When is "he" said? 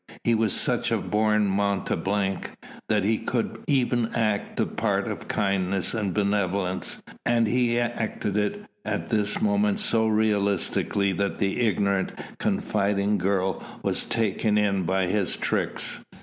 0.23-0.33, 3.03-3.19, 7.45-7.79